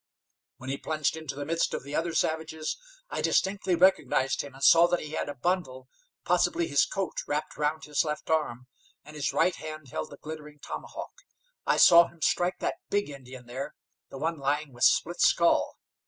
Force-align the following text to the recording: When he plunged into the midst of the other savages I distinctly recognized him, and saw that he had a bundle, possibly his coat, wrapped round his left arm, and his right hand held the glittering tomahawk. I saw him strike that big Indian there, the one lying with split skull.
When 0.57 0.71
he 0.71 0.79
plunged 0.79 1.15
into 1.15 1.35
the 1.35 1.45
midst 1.45 1.75
of 1.75 1.83
the 1.83 1.93
other 1.93 2.15
savages 2.15 2.75
I 3.11 3.21
distinctly 3.21 3.75
recognized 3.75 4.41
him, 4.41 4.55
and 4.55 4.63
saw 4.63 4.87
that 4.87 5.01
he 5.01 5.11
had 5.11 5.29
a 5.29 5.35
bundle, 5.35 5.89
possibly 6.25 6.67
his 6.67 6.87
coat, 6.87 7.17
wrapped 7.27 7.55
round 7.55 7.83
his 7.83 8.03
left 8.03 8.27
arm, 8.31 8.65
and 9.05 9.15
his 9.15 9.31
right 9.31 9.55
hand 9.55 9.89
held 9.89 10.09
the 10.09 10.17
glittering 10.17 10.57
tomahawk. 10.57 11.13
I 11.67 11.77
saw 11.77 12.07
him 12.07 12.23
strike 12.23 12.57
that 12.61 12.79
big 12.89 13.11
Indian 13.11 13.45
there, 13.45 13.75
the 14.09 14.17
one 14.17 14.39
lying 14.39 14.73
with 14.73 14.85
split 14.85 15.21
skull. 15.21 15.77